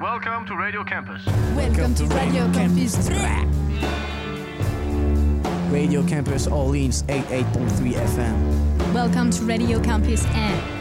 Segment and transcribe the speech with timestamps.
[0.00, 1.26] Welcome to Radio Campus.
[1.56, 3.10] Welcome to Radio Campus.
[5.72, 8.94] Radio Campus Orleans 88.3 FM.
[8.94, 10.77] Welcome to Radio Campus and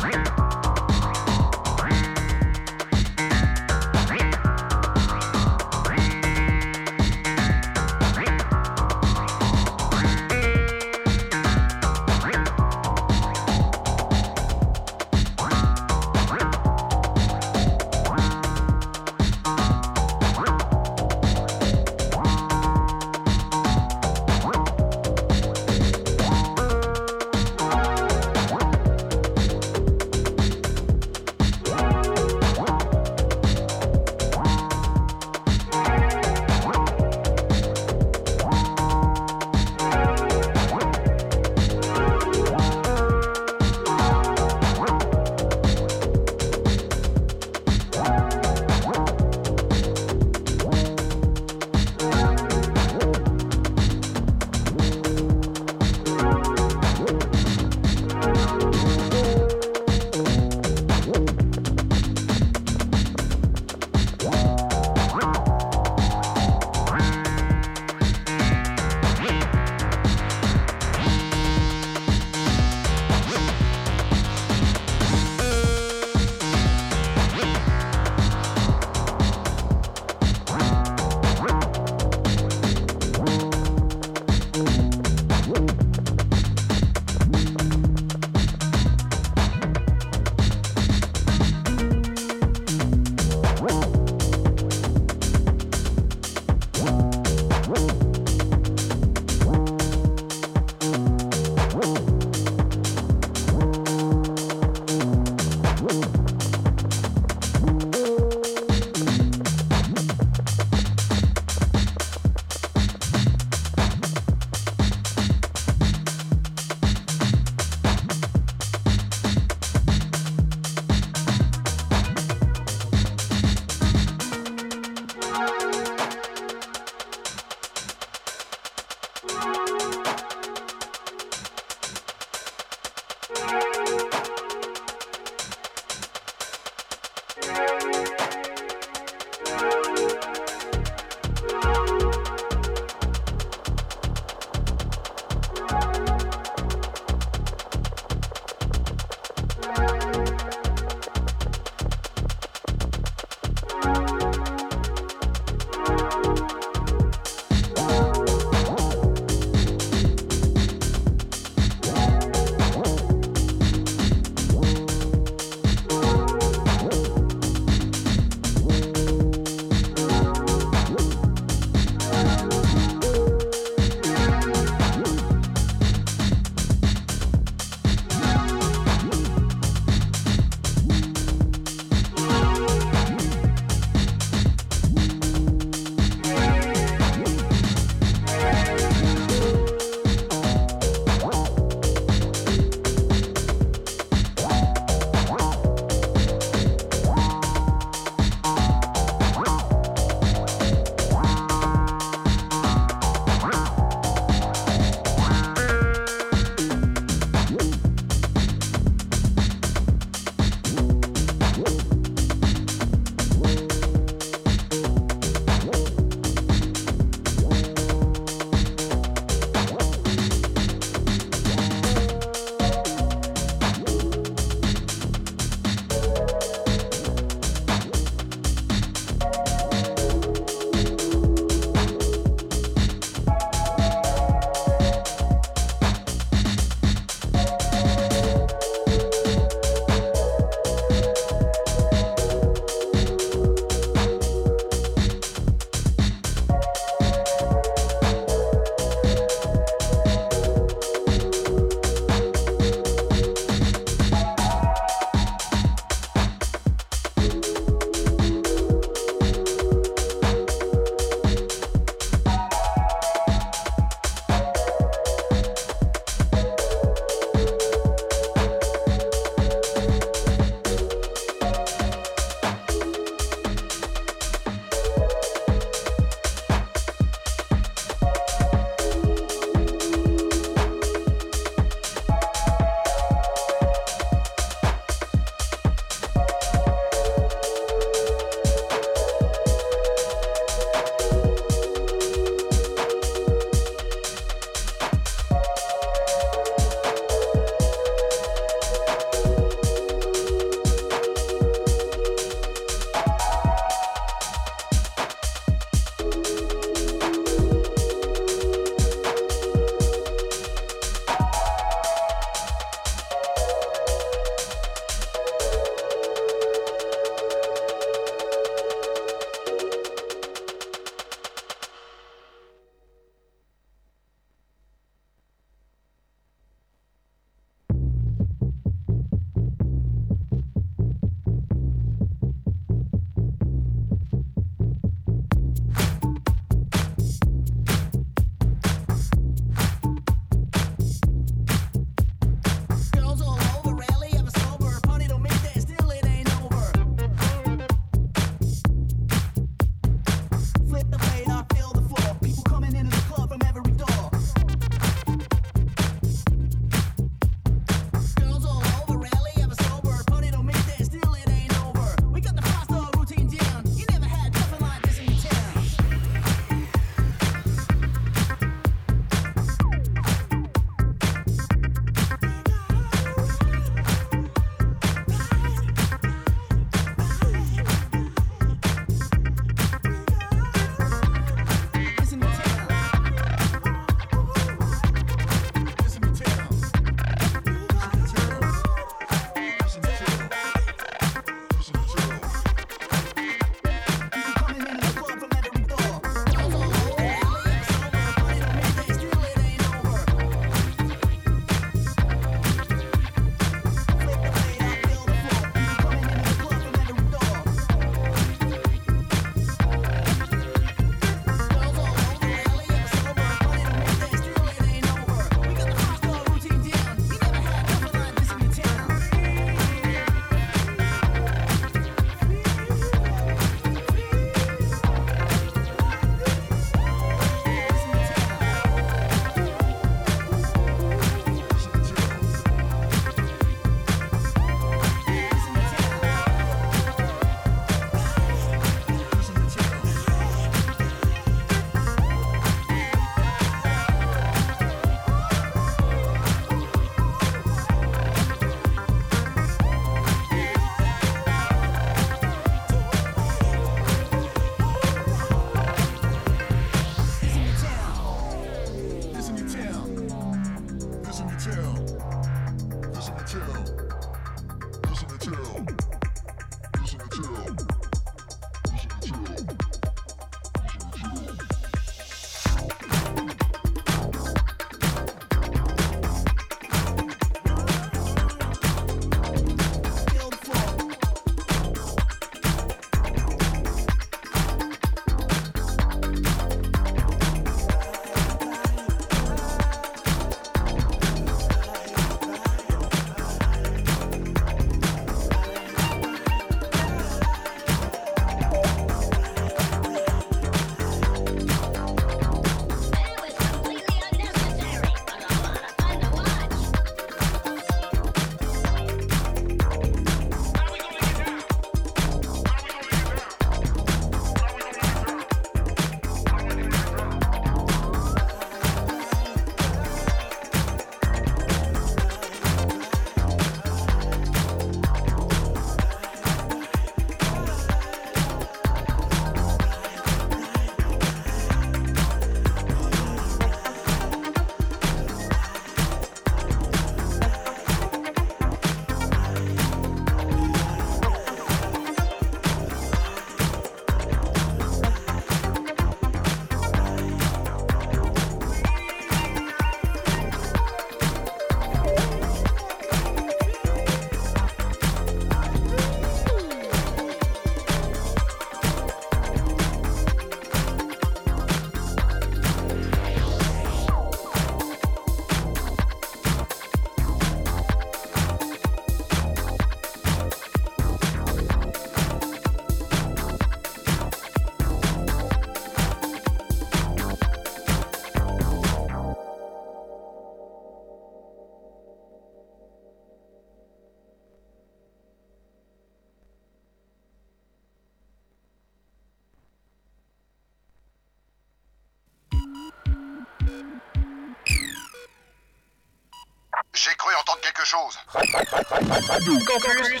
[598.12, 599.42] quelque chose.
[599.46, 600.00] Campus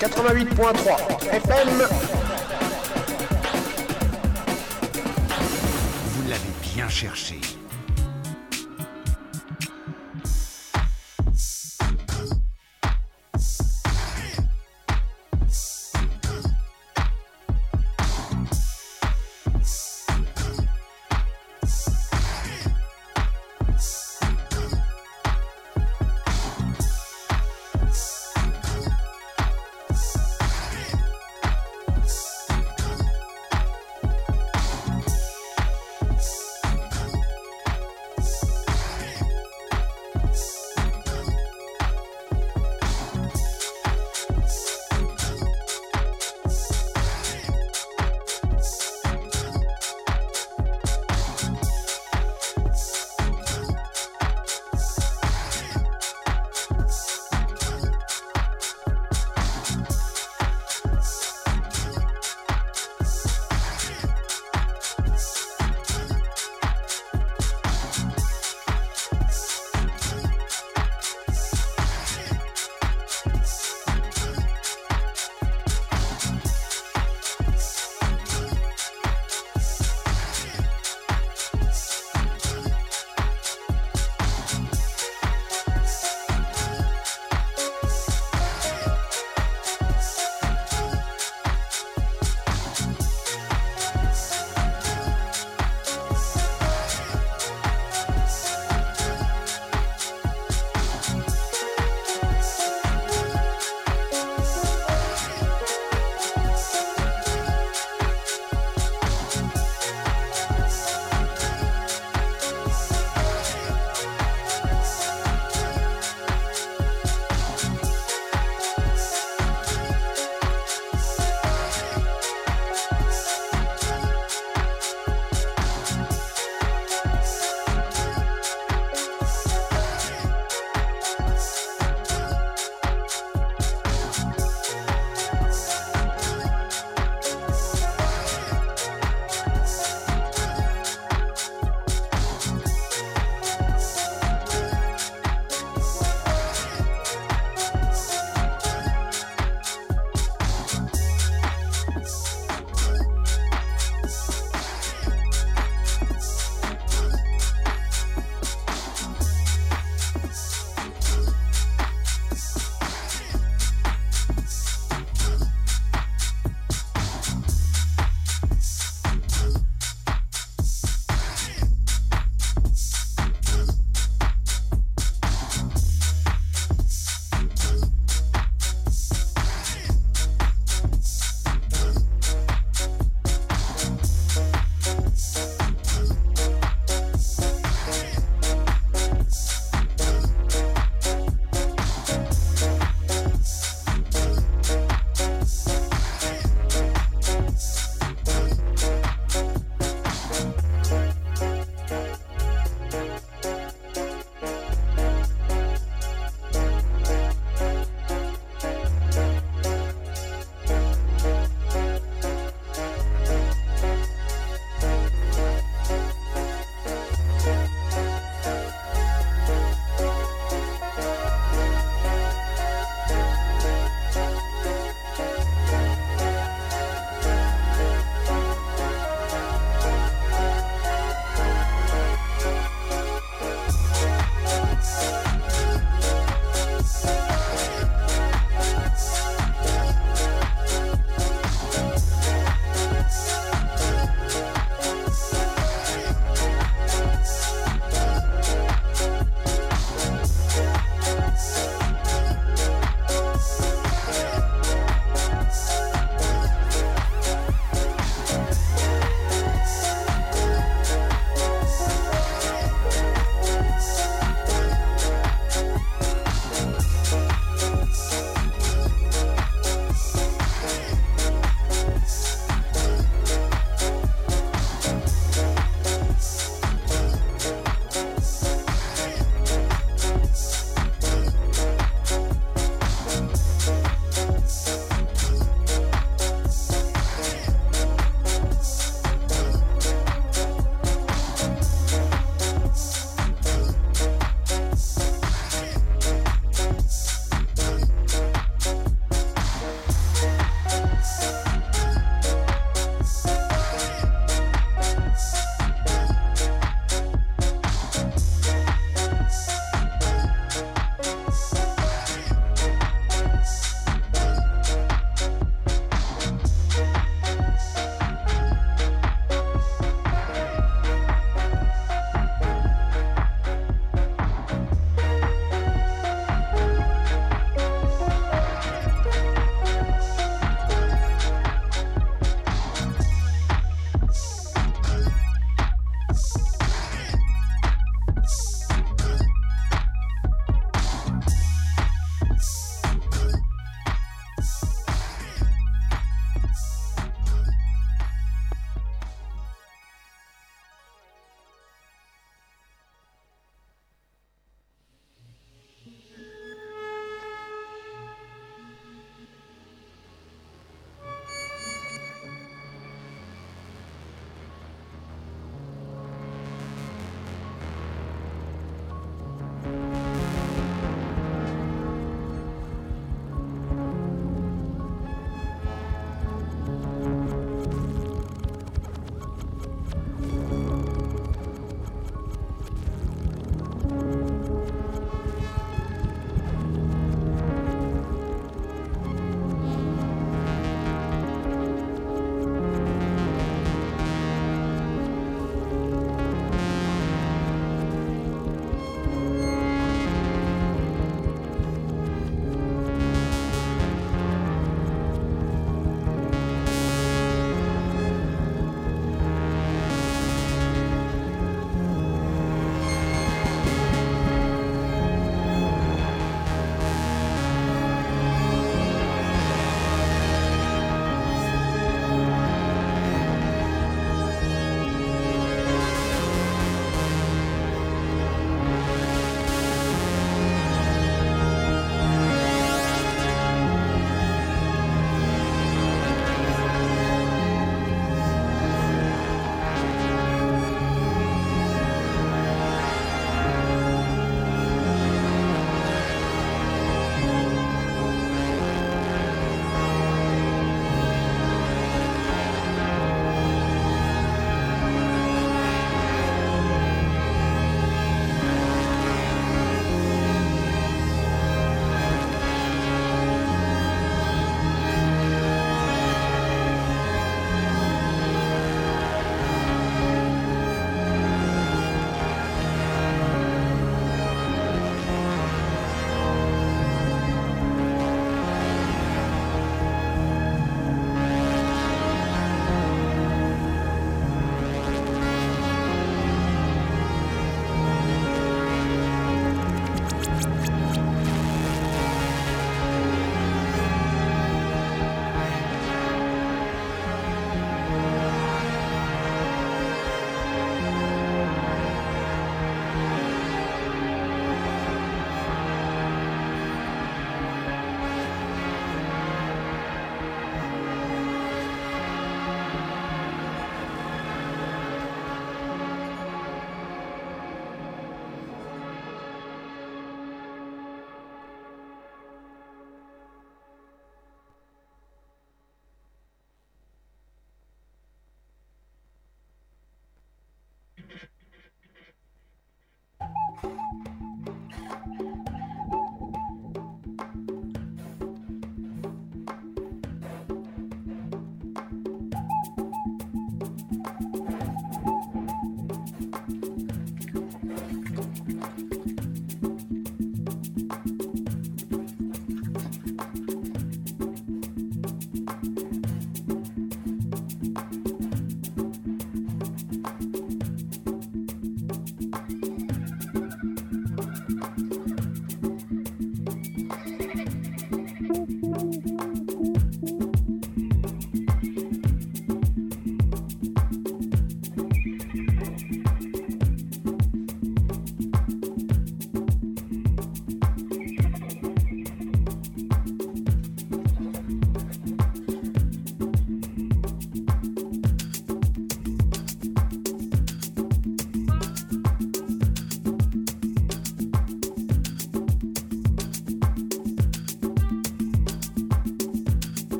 [0.00, 1.88] 88.3 FM.
[6.12, 7.40] Vous l'avez bien cherché.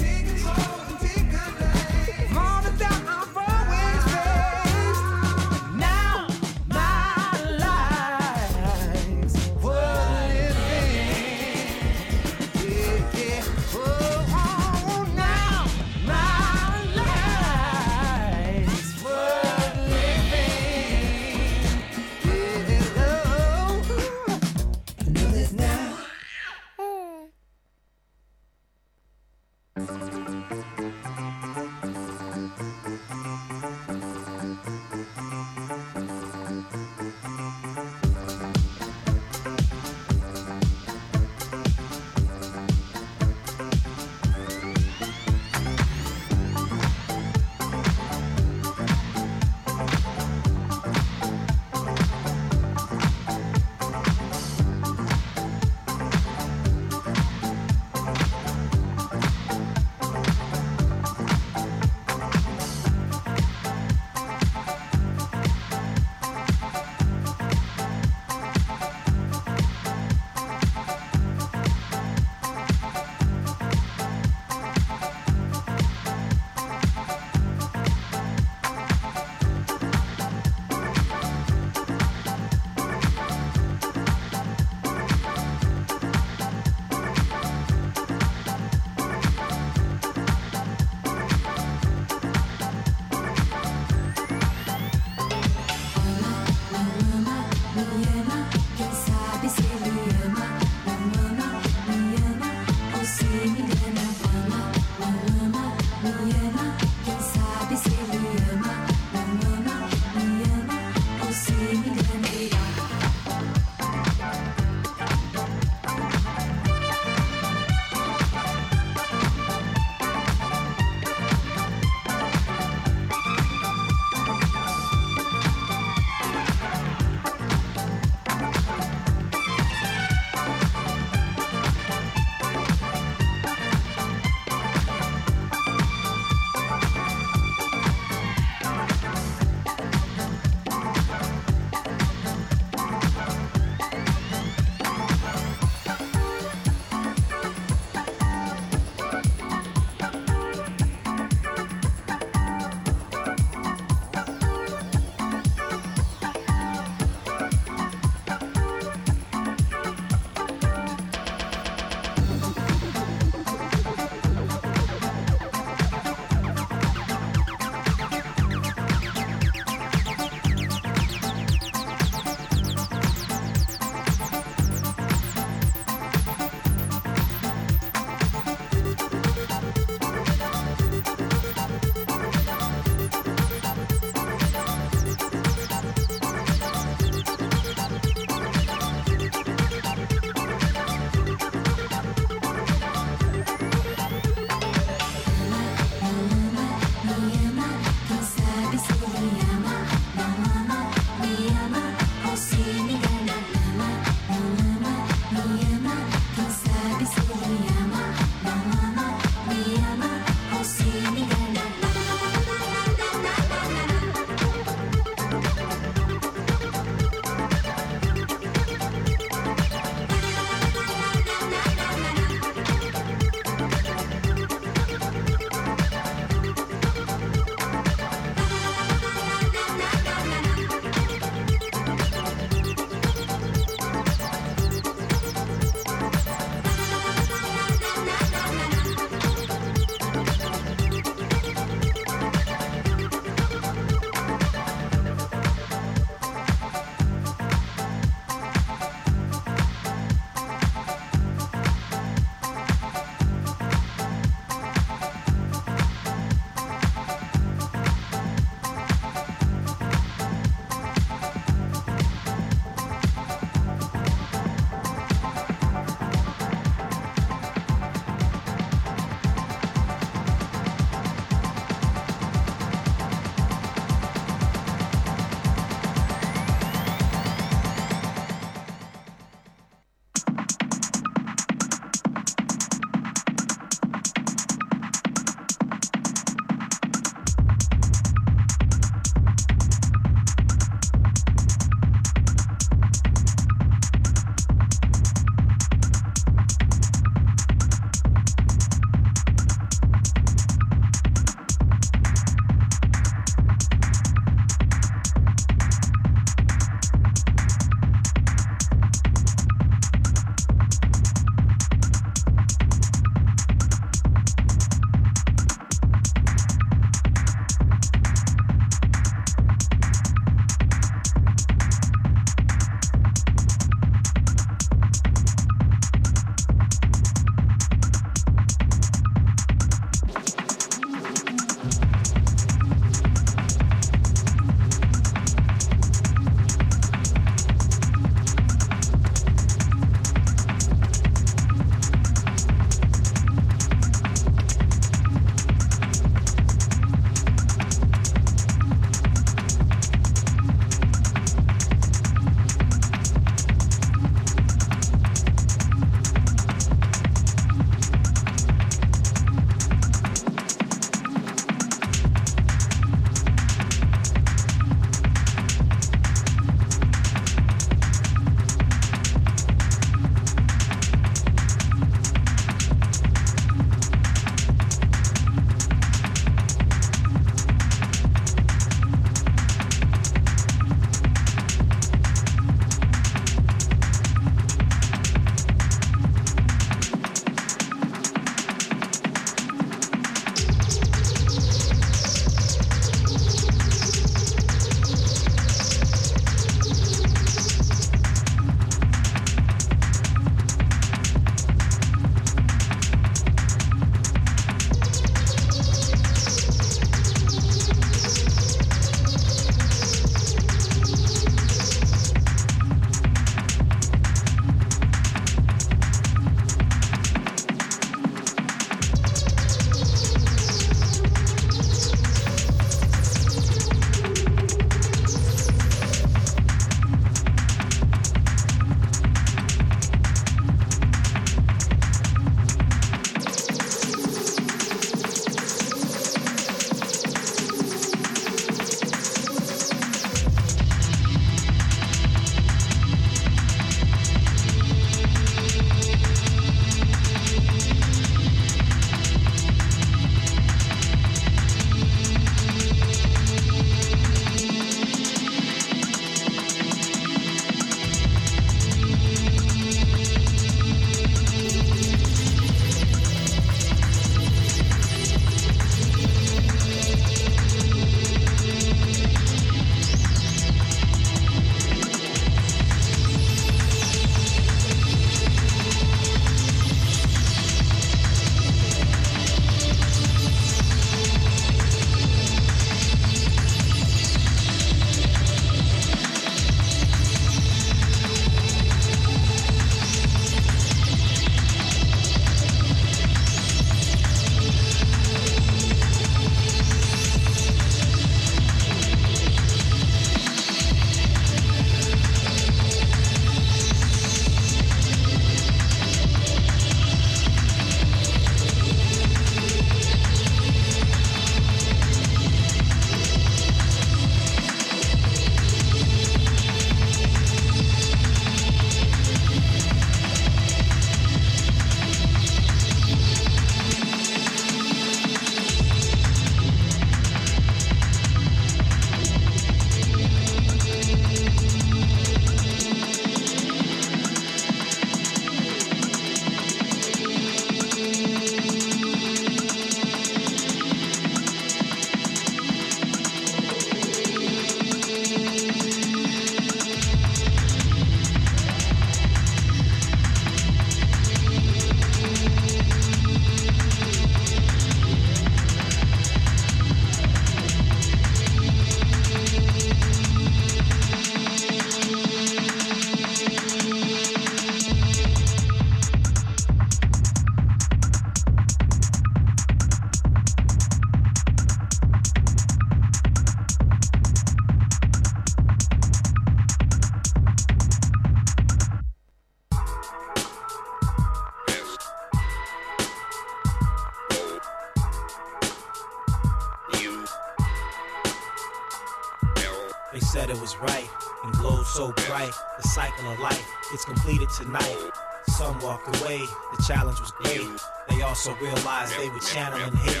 [595.42, 596.20] Some walked away,
[596.56, 597.42] the challenge was great.
[597.88, 600.00] They also realized they were channeling hate.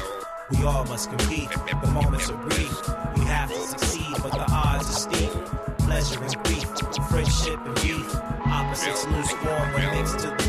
[0.52, 2.88] We all must compete, the moments are brief.
[3.16, 5.32] We have to succeed, but the odds are steep.
[5.78, 6.68] Pleasure and grief,
[7.10, 8.14] friendship and beef.
[8.46, 10.41] Opposites lose form when mixed to the.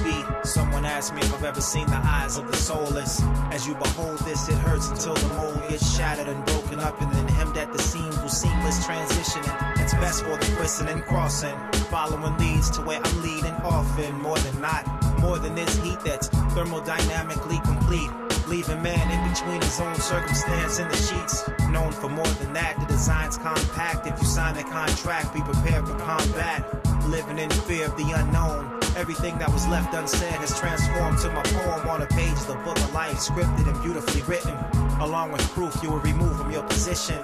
[0.54, 3.24] Someone asked me if I've ever seen the eyes of the soulless.
[3.52, 7.12] As you behold this, it hurts until the mold gets shattered and broken up, and
[7.12, 9.82] then hemmed at the seams with seamless transitioning.
[9.82, 11.58] It's best for the twisting and crossing.
[11.90, 14.86] Following leads to where I'm leading often, more than not.
[15.22, 18.12] More than this heat that's thermodynamically complete.
[18.48, 21.50] Leaving man in between his own circumstance and the sheets.
[21.70, 24.06] Known for more than that, the design's compact.
[24.06, 26.64] If you sign a contract, be prepared for combat.
[27.08, 28.80] Living in fear of the unknown.
[28.96, 32.78] Everything that was left unsaid has transformed to my poem on a page the book
[32.78, 34.56] of life, scripted and beautifully written.
[35.00, 37.20] Along with proof you were removed from your position.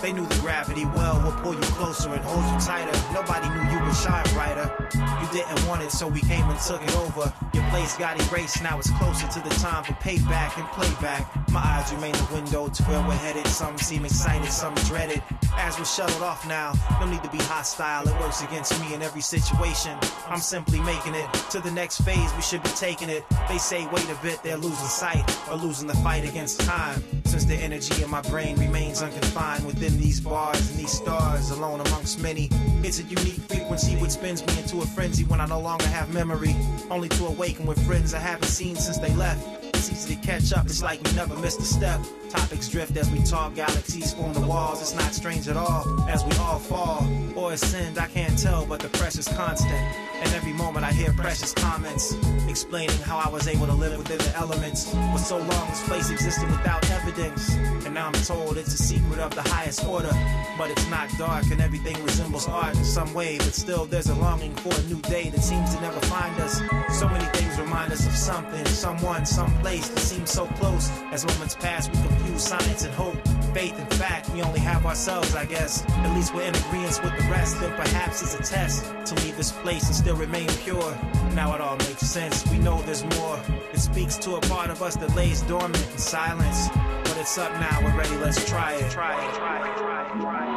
[0.00, 2.92] They knew the gravity well will pull you closer and hold you tighter.
[3.12, 4.70] Nobody knew you would shine brighter.
[4.94, 7.32] You didn't want it, so we came and took it over.
[7.54, 11.28] Your place got erased, now it's closer to the time for payback and playback.
[11.50, 13.46] My eyes remain the window to where we're headed.
[13.46, 15.22] Some seem excited, some dreaded.
[15.54, 18.08] As we're shuttled off now, no need to be hostile.
[18.08, 19.98] It works against me in every situation.
[20.28, 22.34] I'm simply making it to the next phase.
[22.34, 23.24] We should be taking it.
[23.48, 27.02] They say, wait a bit, they're losing sight or losing the fight against time.
[27.24, 31.80] Since the energy in my brain remains unconfined within these bars and these stars, alone
[31.80, 32.48] amongst many.
[32.84, 36.14] It's a unique frequency which spins me into a frenzy when I no longer have
[36.14, 36.54] memory.
[36.88, 39.44] Only to awaken with friends I haven't seen since they left.
[39.74, 42.00] It's easy to catch up, it's like we never missed a step.
[42.30, 44.80] Topics drift as we talk, galaxies form the walls.
[44.80, 47.04] It's not strange at all as we all fall
[47.34, 47.98] or ascend.
[47.98, 50.11] I can't tell, but the pressure's constant.
[50.22, 52.14] And every moment I hear precious comments
[52.48, 54.90] explaining how I was able to live within the elements.
[54.90, 57.54] For so long, this place existed without evidence.
[57.84, 60.12] And now I'm told it's a secret of the highest order.
[60.56, 63.38] But it's not dark, and everything resembles art in some way.
[63.38, 66.60] But still, there's a longing for a new day that seems to never find us.
[66.98, 70.88] So many things remind us of something, someone, some place that seems so close.
[71.10, 73.41] As moments pass, we confuse science and hope.
[73.54, 75.84] Faith and fact, we only have ourselves, I guess.
[75.86, 77.60] At least we're in agreement with the rest.
[77.60, 80.96] Then perhaps it's a test to leave this place and still remain pure.
[81.34, 82.46] Now it all makes sense.
[82.50, 83.38] We know there's more.
[83.72, 86.68] It speaks to a part of us that lays dormant in silence.
[87.04, 87.78] But it's up now.
[87.84, 88.16] We're ready.
[88.16, 88.90] Let's try it.
[88.90, 89.34] Try it.
[89.34, 89.76] Try it.
[89.76, 90.20] Try it.
[90.22, 90.52] Try it.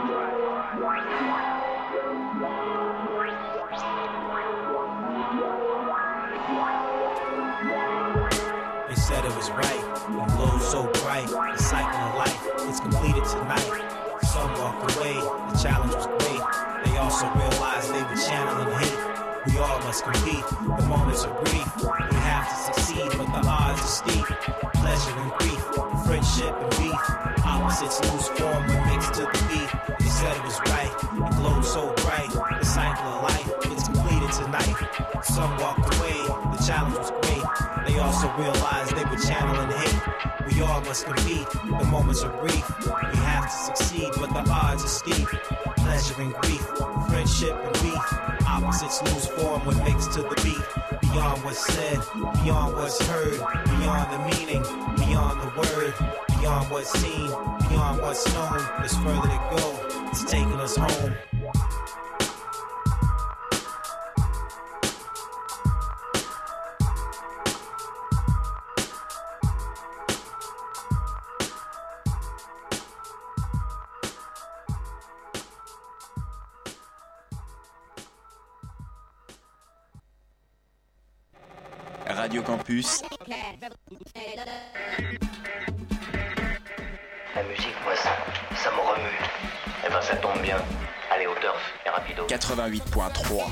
[8.87, 9.83] They said it was right.
[10.07, 11.27] It glows so bright.
[11.27, 12.04] The cycle.
[12.69, 13.69] It's completed tonight.
[14.21, 15.13] Some walked away.
[15.13, 16.41] The challenge was great.
[16.85, 19.15] They also realized they were channeling hate.
[19.47, 20.45] We all must compete.
[20.77, 21.69] The moments are brief.
[21.77, 24.25] We have to succeed, but the odds are steep.
[24.81, 25.61] Pleasure and grief,
[26.05, 27.01] friendship and beef.
[27.45, 29.69] Opposites lose form when mixed to the beat.
[29.99, 30.93] They said it was right.
[31.13, 32.29] It glowed so bright.
[32.59, 33.51] The cycle of life.
[33.71, 34.75] It's completed tonight.
[35.23, 36.17] Some walked away.
[36.57, 37.45] The challenge was great.
[37.85, 39.84] They also realized they were channeling hate.
[40.61, 41.47] All must compete.
[41.49, 42.67] The moments are brief.
[42.85, 45.27] We have to succeed, but the odds are steep.
[45.77, 46.61] Pleasure and grief,
[47.07, 48.47] friendship and beef.
[48.47, 51.01] Opposites lose form when mixed to the beat.
[51.11, 51.99] Beyond what's said,
[52.43, 54.63] beyond what's heard, beyond the meaning,
[54.95, 55.93] beyond the word,
[56.39, 57.27] beyond what's seen,
[57.69, 58.59] beyond what's known.
[58.79, 60.07] There's further to go.
[60.09, 61.15] It's taking us home.
[82.75, 83.01] Campus,
[87.33, 88.09] La musique, moi, ça,
[88.55, 89.17] ça me remue.
[89.85, 90.57] Eh ben, ça tombe bien.
[91.09, 92.27] Allez, au turf, et rapido.
[92.27, 93.43] 88.3.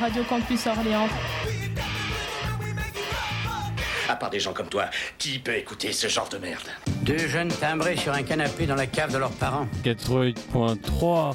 [0.00, 1.08] Radio Campus Orléans.
[4.08, 4.86] À part des gens comme toi,
[5.18, 6.68] qui peut écouter ce genre de merde?
[7.02, 9.66] Deux jeunes timbrés sur un canapé dans la cave de leurs parents.
[9.84, 11.34] 88.3.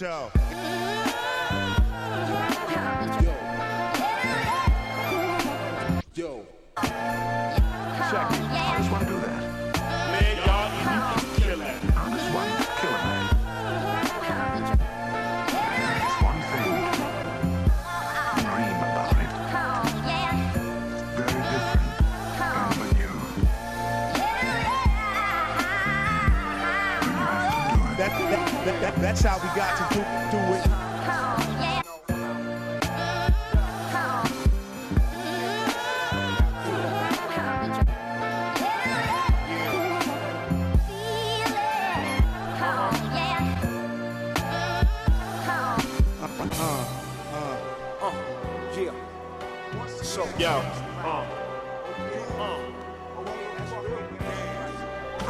[0.00, 0.39] But
[50.40, 50.46] Yo.
[50.46, 50.48] I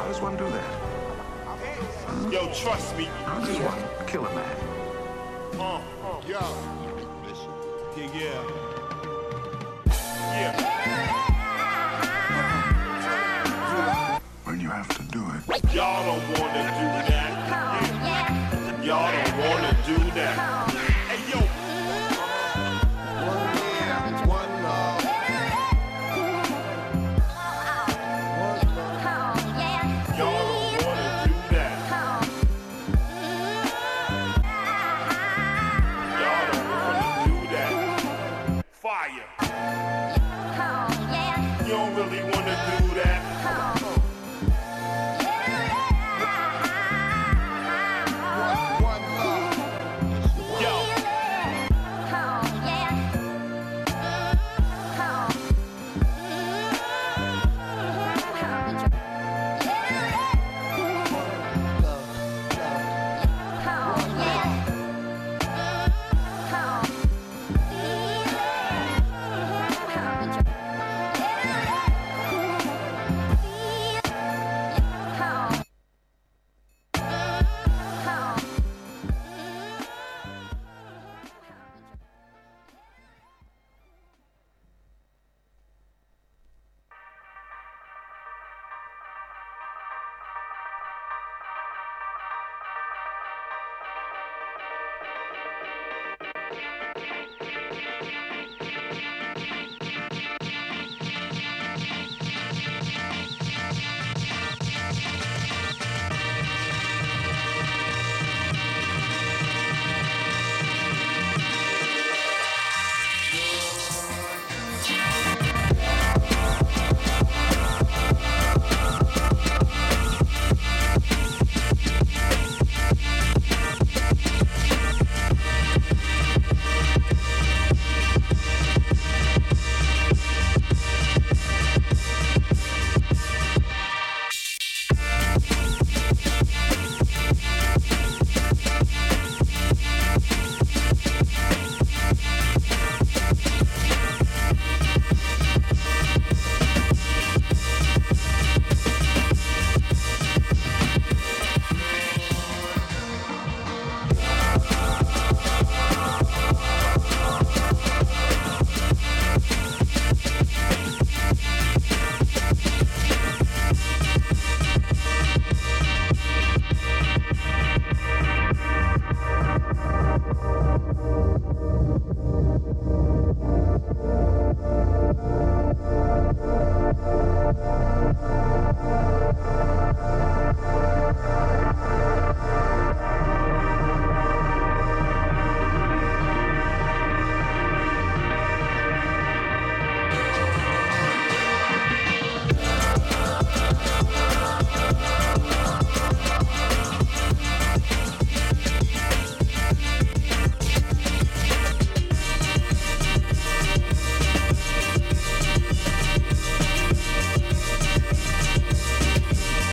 [0.07, 2.33] just want to do that.
[2.33, 3.09] Yo, trust me.
[3.27, 4.57] I just want to kill a man.
[5.59, 5.81] Uh, uh.
[6.29, 6.39] Yo.
[7.97, 8.43] Yeah, yeah.
[10.39, 10.55] Yeah.
[14.45, 15.43] When you have to do it.
[15.75, 17.31] Y'all don't wanna do that.
[18.85, 19.11] Y'all